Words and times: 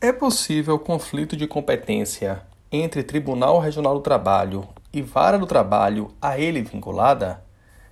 É 0.00 0.12
possível 0.12 0.78
conflito 0.78 1.36
de 1.36 1.48
competência 1.48 2.42
entre 2.70 3.02
Tribunal 3.02 3.58
Regional 3.58 3.94
do 3.94 4.00
Trabalho 4.00 4.64
e 4.92 5.02
Vara 5.02 5.36
do 5.36 5.44
Trabalho 5.44 6.12
a 6.22 6.38
ele 6.38 6.62
vinculada? 6.62 7.42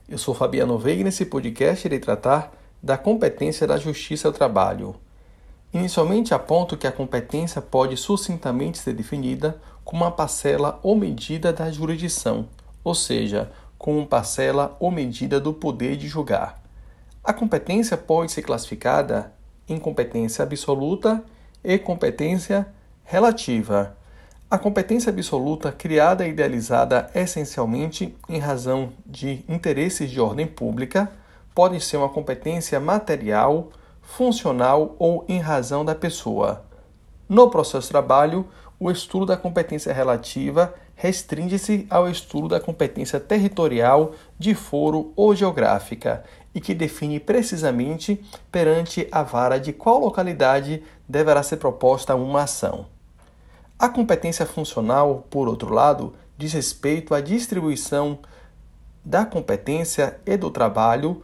Eu 0.08 0.16
sou 0.16 0.32
Fabiano 0.32 0.78
Veiga 0.78 1.00
e 1.00 1.04
nesse 1.04 1.26
podcast 1.26 1.84
irei 1.84 1.98
tratar 1.98 2.52
da 2.80 2.96
competência 2.96 3.66
da 3.66 3.76
Justiça 3.76 4.30
do 4.30 4.38
Trabalho. 4.38 4.94
Inicialmente 5.74 6.32
aponto 6.32 6.76
que 6.76 6.86
a 6.86 6.92
competência 6.92 7.60
pode 7.60 7.96
sucintamente 7.96 8.78
ser 8.78 8.92
definida 8.92 9.60
como 9.84 10.04
uma 10.04 10.12
parcela 10.12 10.78
ou 10.84 10.94
medida 10.94 11.52
da 11.52 11.72
jurisdição, 11.72 12.48
ou 12.84 12.94
seja, 12.94 13.50
como 13.76 14.06
parcela 14.06 14.76
ou 14.78 14.92
medida 14.92 15.40
do 15.40 15.52
poder 15.52 15.96
de 15.96 16.06
julgar. 16.06 16.62
A 17.24 17.32
competência 17.32 17.96
pode 17.96 18.30
ser 18.30 18.42
classificada 18.42 19.32
em 19.68 19.76
competência 19.76 20.44
absoluta 20.44 21.24
e 21.66 21.76
competência 21.78 22.64
relativa. 23.02 23.96
A 24.48 24.56
competência 24.56 25.10
absoluta, 25.10 25.72
criada 25.72 26.24
e 26.24 26.30
idealizada 26.30 27.10
essencialmente 27.12 28.16
em 28.28 28.38
razão 28.38 28.92
de 29.04 29.44
interesses 29.48 30.08
de 30.08 30.20
ordem 30.20 30.46
pública, 30.46 31.10
pode 31.52 31.80
ser 31.80 31.96
uma 31.96 32.08
competência 32.08 32.78
material, 32.78 33.70
funcional 34.00 34.94
ou 35.00 35.24
em 35.28 35.40
razão 35.40 35.84
da 35.84 35.96
pessoa. 35.96 36.64
No 37.28 37.50
processo 37.50 37.88
de 37.88 37.90
trabalho, 37.90 38.46
o 38.78 38.88
estudo 38.88 39.26
da 39.26 39.36
competência 39.36 39.92
relativa 39.92 40.72
restringe-se 40.94 41.84
ao 41.90 42.08
estudo 42.08 42.46
da 42.46 42.60
competência 42.60 43.18
territorial, 43.18 44.12
de 44.38 44.54
foro 44.54 45.12
ou 45.16 45.34
geográfica 45.34 46.22
e 46.54 46.60
que 46.60 46.72
define 46.72 47.20
precisamente 47.20 48.18
perante 48.50 49.06
a 49.12 49.22
vara 49.22 49.58
de 49.58 49.74
qual 49.74 50.00
localidade 50.00 50.82
deverá 51.08 51.42
ser 51.42 51.56
proposta 51.56 52.14
uma 52.14 52.42
ação. 52.42 52.86
A 53.78 53.88
competência 53.88 54.46
funcional, 54.46 55.26
por 55.30 55.48
outro 55.48 55.72
lado, 55.72 56.14
diz 56.36 56.52
respeito 56.52 57.14
à 57.14 57.20
distribuição 57.20 58.18
da 59.04 59.24
competência 59.24 60.18
e 60.26 60.36
do 60.36 60.50
trabalho 60.50 61.22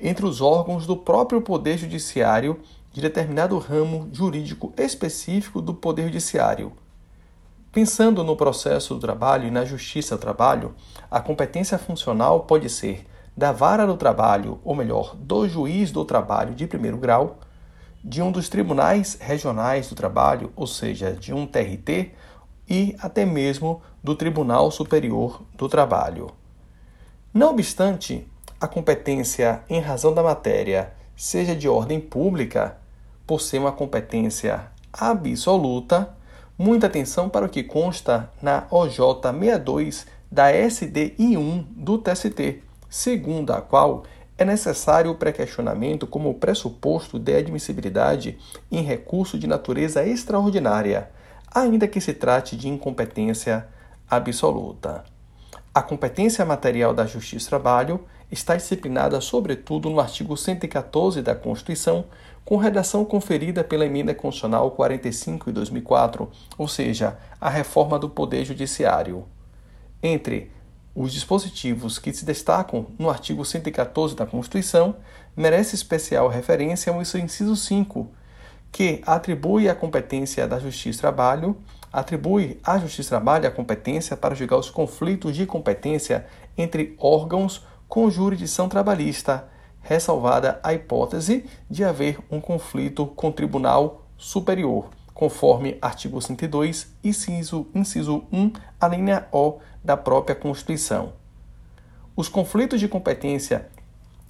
entre 0.00 0.24
os 0.24 0.40
órgãos 0.40 0.86
do 0.86 0.96
próprio 0.96 1.40
Poder 1.40 1.76
Judiciário 1.76 2.60
de 2.92 3.00
determinado 3.00 3.58
ramo 3.58 4.08
jurídico 4.12 4.72
específico 4.76 5.60
do 5.60 5.74
Poder 5.74 6.04
Judiciário. 6.04 6.72
Pensando 7.72 8.24
no 8.24 8.36
processo 8.36 8.94
do 8.94 9.00
trabalho 9.00 9.46
e 9.46 9.50
na 9.50 9.64
justiça 9.64 10.16
do 10.16 10.20
trabalho, 10.20 10.74
a 11.10 11.20
competência 11.20 11.78
funcional 11.78 12.40
pode 12.40 12.68
ser 12.68 13.06
da 13.36 13.52
vara 13.52 13.86
do 13.86 13.96
trabalho, 13.96 14.58
ou 14.64 14.74
melhor, 14.74 15.14
do 15.14 15.48
juiz 15.48 15.92
do 15.92 16.04
trabalho 16.04 16.54
de 16.54 16.66
primeiro 16.66 16.96
grau, 16.96 17.38
de 18.08 18.22
um 18.22 18.32
dos 18.32 18.48
tribunais 18.48 19.18
regionais 19.20 19.90
do 19.90 19.94
trabalho, 19.94 20.50
ou 20.56 20.66
seja, 20.66 21.12
de 21.12 21.34
um 21.34 21.46
TRT, 21.46 22.12
e 22.66 22.96
até 23.00 23.26
mesmo 23.26 23.82
do 24.02 24.14
Tribunal 24.14 24.70
Superior 24.70 25.42
do 25.54 25.68
Trabalho. 25.68 26.30
Não 27.34 27.50
obstante, 27.50 28.26
a 28.58 28.66
competência 28.66 29.62
em 29.68 29.78
razão 29.78 30.14
da 30.14 30.22
matéria 30.22 30.94
seja 31.14 31.54
de 31.54 31.68
ordem 31.68 32.00
pública, 32.00 32.78
por 33.26 33.42
ser 33.42 33.58
uma 33.58 33.72
competência 33.72 34.70
absoluta, 34.90 36.16
muita 36.56 36.86
atenção 36.86 37.28
para 37.28 37.44
o 37.44 37.48
que 37.48 37.62
consta 37.62 38.30
na 38.40 38.66
OJ 38.70 38.96
62 39.20 40.06
da 40.32 40.50
SDI 40.50 41.36
1 41.36 41.66
do 41.76 41.98
TST, 41.98 42.62
segundo 42.88 43.52
a 43.52 43.60
qual 43.60 44.04
é 44.38 44.44
necessário 44.44 45.10
o 45.10 45.16
pré-questionamento 45.16 46.06
como 46.06 46.32
pressuposto 46.34 47.18
de 47.18 47.34
admissibilidade 47.34 48.38
em 48.70 48.82
recurso 48.82 49.36
de 49.36 49.48
natureza 49.48 50.06
extraordinária, 50.06 51.10
ainda 51.52 51.88
que 51.88 52.00
se 52.00 52.14
trate 52.14 52.56
de 52.56 52.68
incompetência 52.68 53.66
absoluta. 54.08 55.04
A 55.74 55.82
competência 55.82 56.44
material 56.44 56.94
da 56.94 57.04
Justiça 57.04 57.46
do 57.46 57.50
Trabalho 57.50 58.04
está 58.30 58.54
disciplinada, 58.54 59.20
sobretudo, 59.20 59.90
no 59.90 59.98
artigo 59.98 60.36
114 60.36 61.20
da 61.20 61.34
Constituição, 61.34 62.04
com 62.44 62.56
redação 62.56 63.04
conferida 63.04 63.64
pela 63.64 63.84
Emenda 63.84 64.14
Constitucional 64.14 64.70
45 64.70 65.46
de 65.46 65.52
2004, 65.52 66.30
ou 66.56 66.68
seja, 66.68 67.18
a 67.40 67.50
reforma 67.50 67.98
do 67.98 68.08
Poder 68.08 68.44
Judiciário. 68.44 69.26
Entre 70.02 70.50
os 70.94 71.12
dispositivos 71.12 71.98
que 71.98 72.12
se 72.12 72.24
destacam 72.24 72.86
no 72.98 73.08
artigo 73.08 73.44
114 73.44 74.16
da 74.16 74.26
Constituição 74.26 74.96
merece 75.36 75.74
especial 75.74 76.28
referência 76.28 76.92
ao 76.92 77.00
inciso 77.00 77.54
5, 77.54 78.08
que 78.72 79.02
atribui 79.06 79.68
a 79.68 79.74
competência 79.74 80.46
da 80.46 80.58
Justiça 80.58 81.00
Trabalho, 81.00 81.56
atribui 81.92 82.60
à 82.64 82.78
Justiça 82.78 83.10
Trabalho 83.10 83.46
a 83.46 83.50
competência 83.50 84.16
para 84.16 84.34
julgar 84.34 84.58
os 84.58 84.70
conflitos 84.70 85.36
de 85.36 85.46
competência 85.46 86.26
entre 86.56 86.96
órgãos 86.98 87.64
com 87.88 88.10
jurisdição 88.10 88.68
trabalhista, 88.68 89.48
ressalvada 89.80 90.60
a 90.62 90.74
hipótese 90.74 91.44
de 91.70 91.84
haver 91.84 92.18
um 92.30 92.40
conflito 92.40 93.06
com 93.06 93.28
o 93.28 93.32
Tribunal 93.32 94.06
Superior 94.16 94.97
conforme 95.18 95.76
artigo 95.82 96.22
102, 96.22 96.94
inciso, 97.02 97.66
inciso 97.74 98.22
1, 98.32 98.52
a 98.80 98.86
linha 98.86 99.26
O 99.32 99.58
da 99.82 99.96
própria 99.96 100.36
Constituição. 100.36 101.12
Os 102.14 102.28
conflitos 102.28 102.78
de 102.78 102.86
competência 102.86 103.68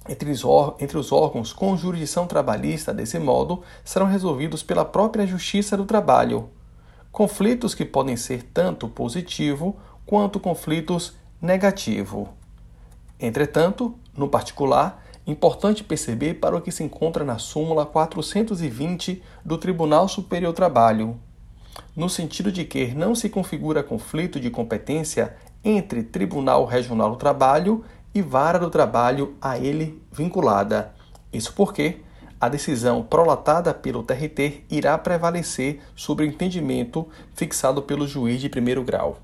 entre 0.09 0.31
os, 0.31 0.43
entre 0.79 0.97
os 0.97 1.11
órgãos 1.11 1.53
com 1.53 1.77
jurisdição 1.77 2.25
trabalhista, 2.25 2.91
desse 2.91 3.19
modo, 3.19 3.61
serão 3.85 4.07
resolvidos 4.07 4.63
pela 4.63 4.83
própria 4.83 5.27
Justiça 5.27 5.77
do 5.77 5.85
Trabalho. 5.85 6.49
Conflitos 7.11 7.75
que 7.75 7.85
podem 7.85 8.17
ser 8.17 8.41
tanto 8.51 8.89
positivo 8.89 9.77
quanto 10.07 10.39
conflitos 10.39 11.15
negativo. 11.39 12.29
Entretanto, 13.19 13.93
no 14.17 14.27
particular, 14.27 15.05
Importante 15.29 15.83
perceber 15.83 16.39
para 16.39 16.57
o 16.57 16.61
que 16.61 16.71
se 16.71 16.83
encontra 16.83 17.23
na 17.23 17.37
súmula 17.37 17.85
420 17.85 19.21
do 19.45 19.59
Tribunal 19.59 20.07
Superior 20.07 20.51
Trabalho, 20.53 21.19
no 21.95 22.09
sentido 22.09 22.51
de 22.51 22.65
que 22.65 22.95
não 22.95 23.13
se 23.13 23.29
configura 23.29 23.83
conflito 23.83 24.39
de 24.39 24.49
competência 24.49 25.35
entre 25.63 26.01
Tribunal 26.01 26.65
Regional 26.65 27.11
do 27.11 27.15
Trabalho 27.15 27.85
e 28.11 28.23
Vara 28.23 28.57
do 28.57 28.71
Trabalho 28.71 29.35
a 29.39 29.55
ele 29.55 30.01
vinculada. 30.11 30.95
Isso 31.31 31.53
porque 31.53 31.97
a 32.41 32.49
decisão 32.49 33.03
prolatada 33.03 33.71
pelo 33.71 34.01
TRT 34.01 34.63
irá 34.67 34.97
prevalecer 34.97 35.79
sobre 35.95 36.25
o 36.25 36.27
entendimento 36.27 37.07
fixado 37.35 37.83
pelo 37.83 38.07
juiz 38.07 38.41
de 38.41 38.49
primeiro 38.49 38.83
grau. 38.83 39.19